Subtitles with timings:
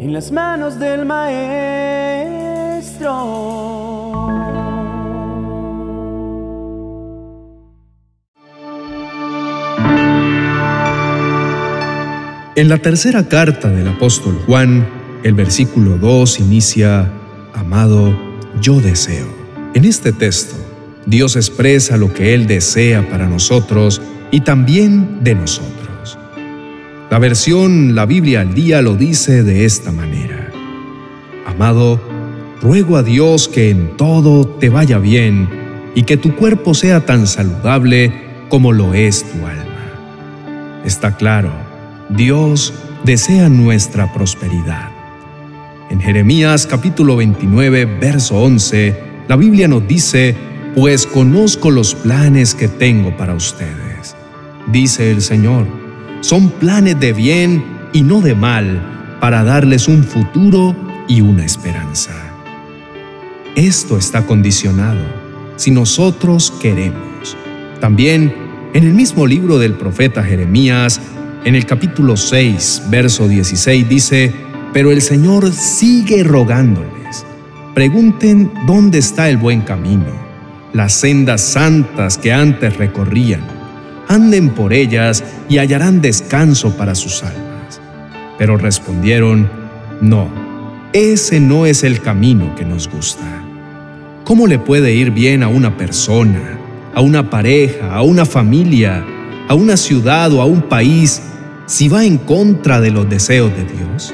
[0.00, 1.50] en las manos del Maestro.
[12.56, 14.88] En la tercera carta del apóstol Juan,
[15.22, 17.12] el versículo 2 inicia,
[17.52, 18.18] Amado,
[18.62, 19.26] yo deseo.
[19.74, 20.56] En este texto,
[21.04, 25.79] Dios expresa lo que Él desea para nosotros y también de nosotros.
[27.10, 30.52] La versión La Biblia al día lo dice de esta manera.
[31.44, 32.00] Amado,
[32.62, 35.48] ruego a Dios que en todo te vaya bien
[35.96, 38.12] y que tu cuerpo sea tan saludable
[38.48, 40.82] como lo es tu alma.
[40.84, 41.50] Está claro,
[42.10, 44.90] Dios desea nuestra prosperidad.
[45.90, 50.36] En Jeremías capítulo 29, verso 11, la Biblia nos dice,
[50.76, 54.14] pues conozco los planes que tengo para ustedes.
[54.70, 55.89] Dice el Señor,
[56.20, 60.74] son planes de bien y no de mal, para darles un futuro
[61.08, 62.12] y una esperanza.
[63.56, 65.00] Esto está condicionado
[65.56, 67.36] si nosotros queremos.
[67.80, 68.32] También
[68.72, 71.00] en el mismo libro del profeta Jeremías,
[71.44, 74.32] en el capítulo 6, verso 16 dice,
[74.72, 77.26] pero el Señor sigue rogándoles.
[77.74, 80.06] Pregunten dónde está el buen camino,
[80.72, 83.59] las sendas santas que antes recorrían.
[84.10, 87.80] Anden por ellas y hallarán descanso para sus almas.
[88.38, 89.48] Pero respondieron,
[90.00, 90.28] no,
[90.92, 93.22] ese no es el camino que nos gusta.
[94.24, 96.58] ¿Cómo le puede ir bien a una persona,
[96.92, 99.04] a una pareja, a una familia,
[99.48, 101.22] a una ciudad o a un país
[101.66, 104.12] si va en contra de los deseos de Dios?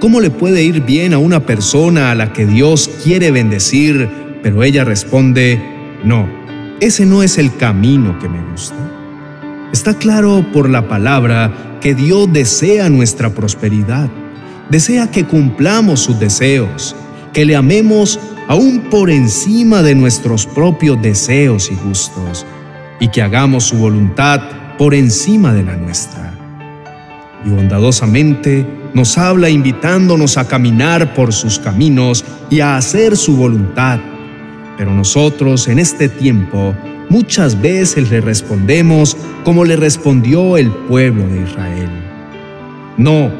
[0.00, 4.06] ¿Cómo le puede ir bien a una persona a la que Dios quiere bendecir,
[4.42, 5.62] pero ella responde,
[6.04, 6.28] no,
[6.80, 8.76] ese no es el camino que me gusta?
[9.74, 14.08] Está claro por la palabra que Dios desea nuestra prosperidad,
[14.70, 16.94] desea que cumplamos sus deseos,
[17.32, 22.46] que le amemos aún por encima de nuestros propios deseos y gustos,
[23.00, 24.40] y que hagamos su voluntad
[24.78, 26.32] por encima de la nuestra
[27.44, 28.64] y bondadosamente
[28.94, 33.98] nos habla invitándonos a caminar por sus caminos y a hacer su voluntad.
[34.78, 36.76] Pero nosotros en este tiempo
[37.14, 41.88] muchas veces le respondemos como le respondió el pueblo de Israel.
[42.96, 43.30] No,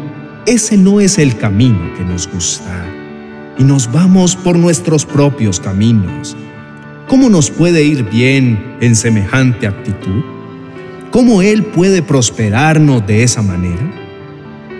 [0.46, 2.86] ese no es el camino que nos gusta.
[3.58, 6.36] Y nos vamos por nuestros propios caminos.
[7.08, 10.22] ¿Cómo nos puede ir bien en semejante actitud?
[11.10, 13.92] ¿Cómo Él puede prosperarnos de esa manera?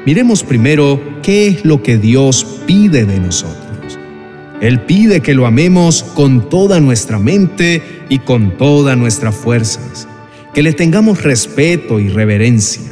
[0.07, 3.64] Miremos primero qué es lo que Dios pide de nosotros.
[4.65, 10.09] Él pide que lo amemos con toda nuestra mente y con todas nuestras fuerzas,
[10.55, 12.91] que le tengamos respeto y reverencia,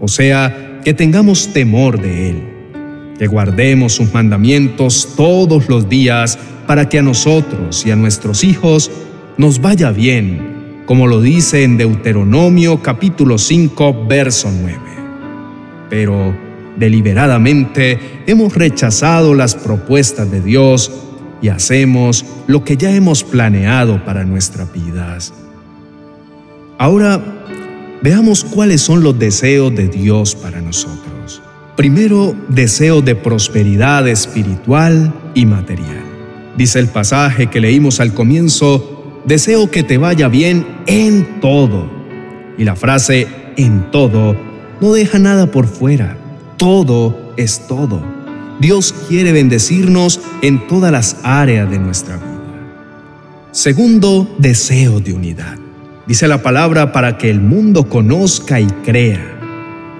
[0.00, 2.42] o sea, que tengamos temor de Él,
[3.20, 8.90] que guardemos sus mandamientos todos los días para que a nosotros y a nuestros hijos
[9.38, 14.78] nos vaya bien como lo dice en Deuteronomio capítulo 5, verso 9.
[15.88, 16.34] Pero
[16.76, 21.11] deliberadamente hemos rechazado las propuestas de Dios
[21.42, 25.34] y hacemos lo que ya hemos planeado para nuestras vidas.
[26.78, 27.20] Ahora,
[28.00, 31.42] veamos cuáles son los deseos de Dios para nosotros.
[31.76, 36.04] Primero, deseo de prosperidad espiritual y material.
[36.56, 41.90] Dice el pasaje que leímos al comienzo deseo que te vaya bien en todo.
[42.58, 43.26] Y la frase
[43.56, 44.36] en todo
[44.80, 46.16] no deja nada por fuera.
[46.56, 48.21] Todo es todo.
[48.60, 52.28] Dios quiere bendecirnos en todas las áreas de nuestra vida.
[53.52, 55.58] Segundo, deseo de unidad.
[56.06, 59.20] Dice la palabra para que el mundo conozca y crea.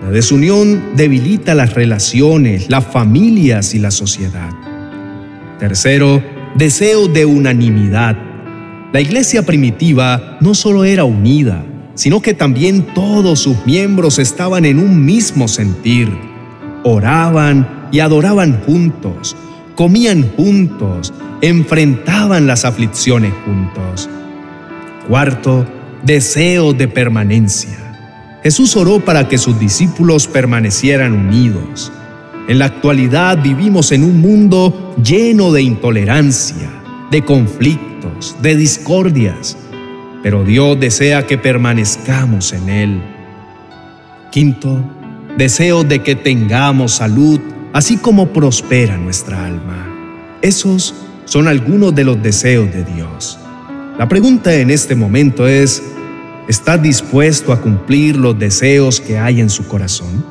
[0.02, 4.50] La desunión debilita las relaciones, las familias y la sociedad.
[5.58, 6.22] Tercero,
[6.56, 8.16] deseo de unanimidad.
[8.92, 11.64] La iglesia primitiva no solo era unida,
[11.94, 16.08] sino que también todos sus miembros estaban en un mismo sentir.
[16.84, 19.36] Oraban y adoraban juntos,
[19.76, 24.10] comían juntos, enfrentaban las aflicciones juntos.
[25.06, 25.64] Cuarto,
[26.02, 27.78] deseo de permanencia.
[28.42, 31.92] Jesús oró para que sus discípulos permanecieran unidos.
[32.48, 36.68] En la actualidad vivimos en un mundo lleno de intolerancia,
[37.12, 37.92] de conflicto
[38.40, 39.56] de discordias,
[40.22, 43.02] pero Dios desea que permanezcamos en Él.
[44.30, 44.82] Quinto,
[45.36, 47.40] deseo de que tengamos salud,
[47.72, 50.38] así como prospera nuestra alma.
[50.42, 53.38] Esos son algunos de los deseos de Dios.
[53.98, 55.82] La pregunta en este momento es,
[56.48, 60.24] ¿está dispuesto a cumplir los deseos que hay en su corazón?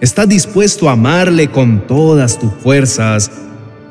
[0.00, 3.30] ¿Estás dispuesto a amarle con todas tus fuerzas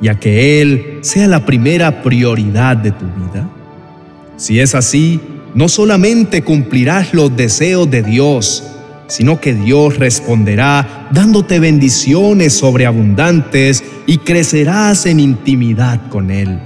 [0.02, 3.50] y a que Él sea la primera prioridad de tu vida?
[4.38, 5.20] Si es así,
[5.54, 8.64] no solamente cumplirás los deseos de Dios,
[9.08, 16.60] sino que Dios responderá dándote bendiciones sobreabundantes y crecerás en intimidad con Él.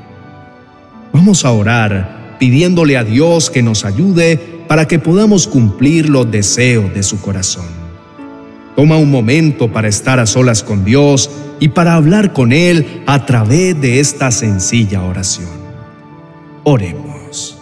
[1.12, 6.94] Vamos a orar pidiéndole a Dios que nos ayude para que podamos cumplir los deseos
[6.94, 7.66] de su corazón.
[8.76, 13.26] Toma un momento para estar a solas con Dios y para hablar con Él a
[13.26, 15.50] través de esta sencilla oración.
[16.64, 17.58] Oremos.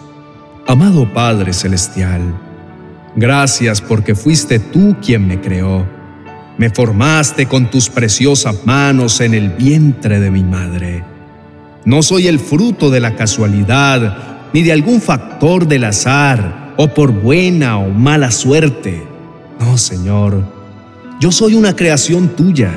[0.66, 2.20] Amado Padre Celestial,
[3.18, 5.86] gracias porque fuiste tú quien me creó.
[6.56, 11.04] Me formaste con tus preciosas manos en el vientre de mi madre.
[11.84, 17.12] No soy el fruto de la casualidad ni de algún factor del azar o por
[17.12, 19.06] buena o mala suerte.
[19.60, 20.42] No, Señor,
[21.20, 22.72] yo soy una creación tuya.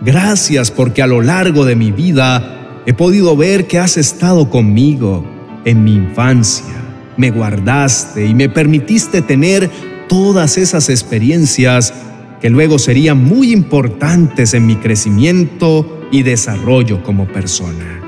[0.00, 5.24] Gracias porque a lo largo de mi vida he podido ver que has estado conmigo
[5.64, 6.77] en mi infancia
[7.18, 9.68] me guardaste y me permitiste tener
[10.08, 11.92] todas esas experiencias
[12.40, 18.00] que luego serían muy importantes en mi crecimiento y desarrollo como persona.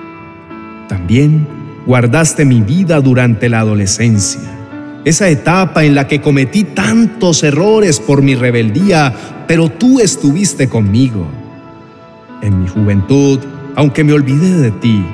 [0.89, 1.47] También
[1.87, 4.41] guardaste mi vida durante la adolescencia,
[5.05, 11.27] esa etapa en la que cometí tantos errores por mi rebeldía, pero tú estuviste conmigo.
[12.43, 13.41] En mi juventud,
[13.75, 15.05] aunque me olvidé de ti,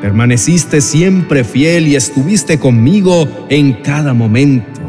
[0.00, 4.80] Permaneciste siempre fiel y estuviste conmigo en cada momento,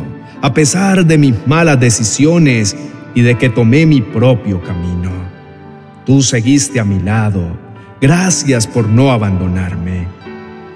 [0.42, 2.76] a pesar de mis malas decisiones
[3.16, 5.12] y de que tomé mi propio camino.
[6.06, 7.58] Tú seguiste a mi lado.
[8.00, 10.08] Gracias por no abandonarme.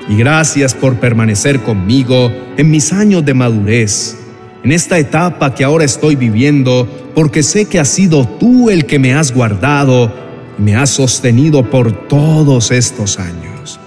[0.10, 4.18] Y gracias por permanecer conmigo en mis años de madurez,
[4.64, 9.00] en esta etapa que ahora estoy viviendo, porque sé que has sido tú el que
[9.00, 10.12] me has guardado
[10.58, 13.80] y me has sostenido por todos estos años.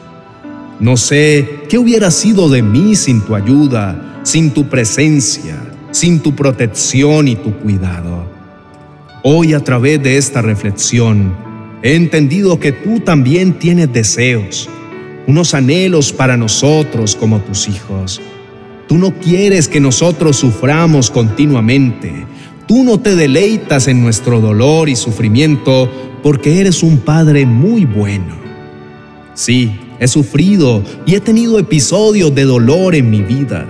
[0.79, 5.57] No sé qué hubiera sido de mí sin tu ayuda, sin tu presencia,
[5.91, 8.27] sin tu protección y tu cuidado.
[9.23, 11.35] Hoy a través de esta reflexión
[11.83, 14.69] he entendido que tú también tienes deseos,
[15.27, 18.21] unos anhelos para nosotros como tus hijos.
[18.87, 22.27] Tú no quieres que nosotros suframos continuamente.
[22.69, 25.91] Tú no te deleitas en nuestro dolor y sufrimiento
[26.23, 28.37] porque eres un Padre muy bueno.
[29.35, 33.67] Sí, He sufrido y he tenido episodios de dolor en mi vida.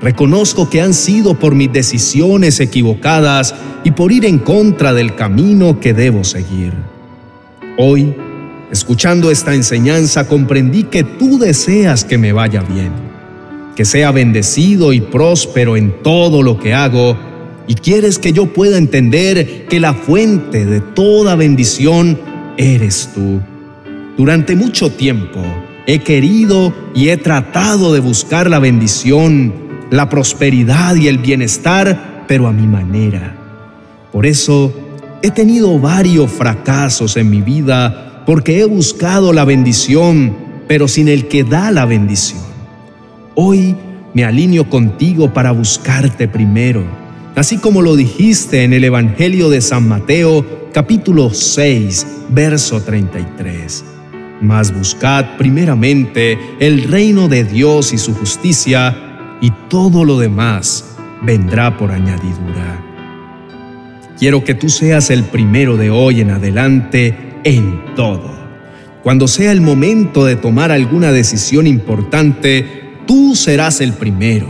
[0.00, 5.80] Reconozco que han sido por mis decisiones equivocadas y por ir en contra del camino
[5.80, 6.72] que debo seguir.
[7.78, 8.14] Hoy,
[8.70, 12.92] escuchando esta enseñanza, comprendí que tú deseas que me vaya bien,
[13.74, 17.16] que sea bendecido y próspero en todo lo que hago,
[17.66, 22.18] y quieres que yo pueda entender que la fuente de toda bendición
[22.56, 23.40] eres tú.
[24.16, 25.42] Durante mucho tiempo
[25.86, 29.52] he querido y he tratado de buscar la bendición,
[29.90, 33.36] la prosperidad y el bienestar, pero a mi manera.
[34.12, 34.72] Por eso
[35.22, 40.34] he tenido varios fracasos en mi vida porque he buscado la bendición,
[40.66, 42.40] pero sin el que da la bendición.
[43.34, 43.76] Hoy
[44.14, 46.82] me alineo contigo para buscarte primero,
[47.34, 53.95] así como lo dijiste en el Evangelio de San Mateo capítulo 6, verso 33.
[54.40, 58.94] Mas buscad primeramente el reino de Dios y su justicia,
[59.40, 62.82] y todo lo demás vendrá por añadidura.
[64.18, 67.14] Quiero que tú seas el primero de hoy en adelante
[67.44, 68.34] en todo.
[69.02, 72.66] Cuando sea el momento de tomar alguna decisión importante,
[73.06, 74.48] tú serás el primero.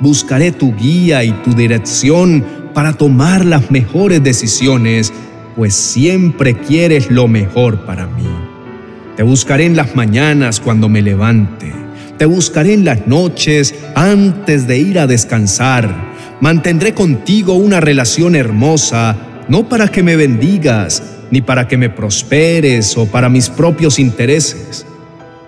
[0.00, 5.12] Buscaré tu guía y tu dirección para tomar las mejores decisiones,
[5.54, 8.26] pues siempre quieres lo mejor para mí.
[9.16, 11.70] Te buscaré en las mañanas cuando me levante.
[12.16, 16.12] Te buscaré en las noches antes de ir a descansar.
[16.40, 19.16] Mantendré contigo una relación hermosa,
[19.48, 24.86] no para que me bendigas, ni para que me prosperes o para mis propios intereses,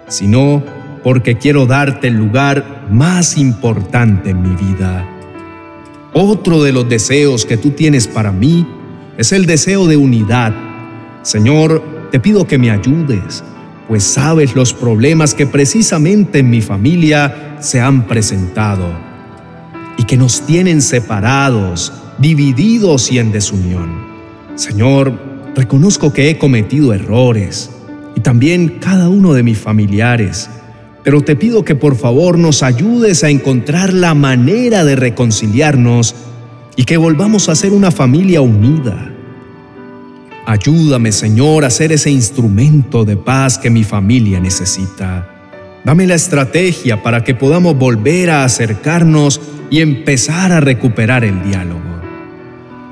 [0.08, 0.62] sino
[1.02, 5.08] porque quiero darte el lugar más importante en mi vida.
[6.12, 8.66] Otro de los deseos que tú tienes para mí
[9.16, 10.54] es el deseo de unidad.
[11.22, 13.42] Señor, te pido que me ayudes
[13.88, 18.88] pues sabes los problemas que precisamente en mi familia se han presentado
[19.96, 24.04] y que nos tienen separados, divididos y en desunión.
[24.54, 25.12] Señor,
[25.54, 27.70] reconozco que he cometido errores
[28.16, 30.48] y también cada uno de mis familiares,
[31.02, 36.14] pero te pido que por favor nos ayudes a encontrar la manera de reconciliarnos
[36.76, 39.13] y que volvamos a ser una familia unida.
[40.46, 45.30] Ayúdame, Señor, a ser ese instrumento de paz que mi familia necesita.
[45.84, 51.80] Dame la estrategia para que podamos volver a acercarnos y empezar a recuperar el diálogo.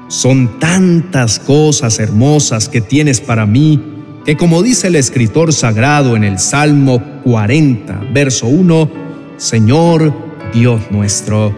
[0.09, 3.80] Son tantas cosas hermosas que tienes para mí
[4.25, 8.90] que como dice el escritor sagrado en el Salmo 40, verso 1,
[9.37, 10.14] Señor
[10.54, 11.54] Dios nuestro,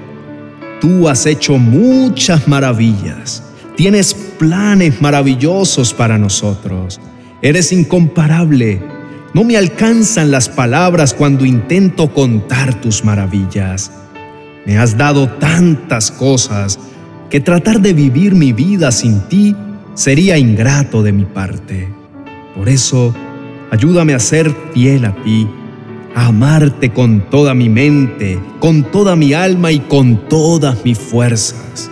[0.81, 3.43] tú has hecho muchas maravillas
[3.77, 7.01] Tienes planes maravillosos para nosotros.
[7.43, 8.81] Eres incomparable.
[9.35, 13.91] No me alcanzan las palabras cuando intento contar tus maravillas.
[14.65, 16.79] Me has dado tantas cosas
[17.31, 19.57] que tratar de vivir mi vida sin ti
[19.95, 21.93] sería ingrato de mi parte.
[22.55, 23.13] Por eso,
[23.73, 25.49] ayúdame a ser fiel a ti,
[26.15, 31.91] a amarte con toda mi mente, con toda mi alma y con todas mis fuerzas.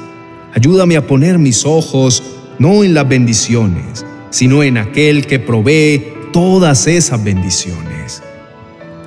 [0.54, 2.22] Ayúdame a poner mis ojos
[2.58, 8.22] no en las bendiciones, sino en aquel que provee todas esas bendiciones.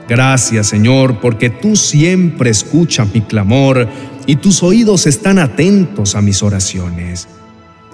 [0.07, 3.87] Gracias Señor, porque tú siempre escuchas mi clamor
[4.27, 7.27] y tus oídos están atentos a mis oraciones.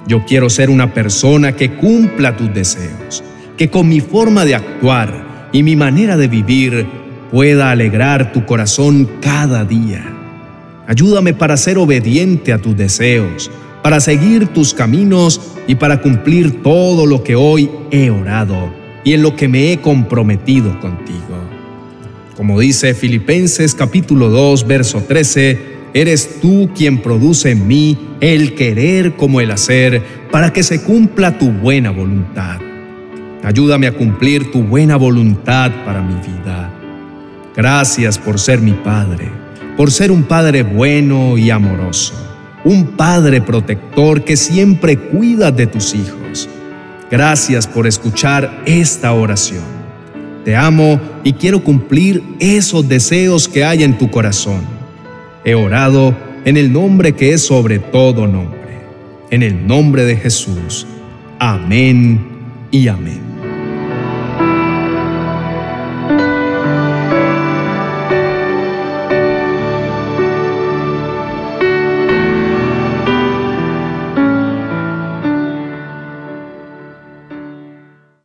[0.08, 3.24] Yo quiero ser una persona que cumpla tus deseos,
[3.58, 6.88] que con mi forma de actuar y mi manera de vivir
[7.32, 10.21] pueda alegrar tu corazón cada día.
[10.92, 13.50] Ayúdame para ser obediente a tus deseos,
[13.82, 18.74] para seguir tus caminos y para cumplir todo lo que hoy he orado
[19.06, 21.48] y en lo que me he comprometido contigo.
[22.36, 25.60] Como dice Filipenses capítulo 2, verso 13,
[25.94, 31.38] eres tú quien produce en mí el querer como el hacer para que se cumpla
[31.38, 32.60] tu buena voluntad.
[33.44, 36.70] Ayúdame a cumplir tu buena voluntad para mi vida.
[37.56, 39.41] Gracias por ser mi Padre
[39.82, 42.14] por ser un Padre bueno y amoroso,
[42.64, 46.48] un Padre protector que siempre cuida de tus hijos.
[47.10, 49.64] Gracias por escuchar esta oración.
[50.46, 54.62] Te amo y quiero cumplir esos deseos que hay en tu corazón.
[55.44, 58.78] He orado en el nombre que es sobre todo nombre,
[59.32, 60.86] en el nombre de Jesús.
[61.40, 62.20] Amén
[62.70, 63.31] y amén.